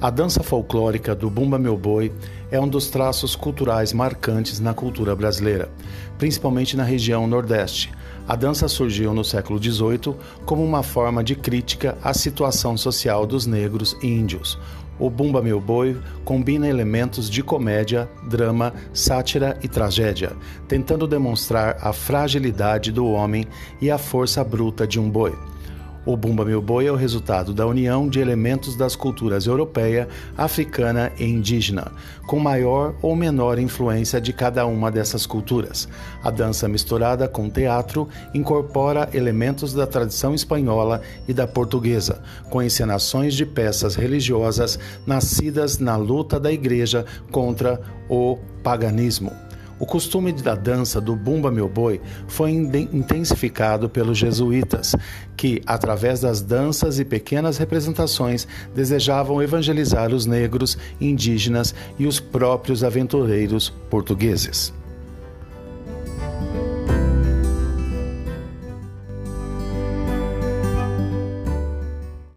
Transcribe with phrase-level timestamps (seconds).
[0.00, 2.12] A dança folclórica do Bumba Meu Boi
[2.52, 5.68] é um dos traços culturais marcantes na cultura brasileira,
[6.16, 7.92] principalmente na região Nordeste.
[8.28, 10.14] A dança surgiu no século XVIII
[10.46, 14.56] como uma forma de crítica à situação social dos negros e índios.
[15.00, 20.30] O Bumba Meu Boi combina elementos de comédia, drama, sátira e tragédia,
[20.68, 23.48] tentando demonstrar a fragilidade do homem
[23.80, 25.36] e a força bruta de um boi.
[26.08, 30.08] O Bumba Meu Boi é o resultado da união de elementos das culturas europeia,
[30.38, 31.92] africana e indígena,
[32.26, 35.86] com maior ou menor influência de cada uma dessas culturas.
[36.24, 43.34] A dança misturada com teatro incorpora elementos da tradição espanhola e da portuguesa, com encenações
[43.34, 49.47] de peças religiosas nascidas na luta da igreja contra o paganismo.
[49.78, 54.94] O costume da dança do Bumba Meu Boi foi intensificado pelos jesuítas,
[55.36, 62.82] que, através das danças e pequenas representações, desejavam evangelizar os negros, indígenas e os próprios
[62.82, 64.77] aventureiros portugueses.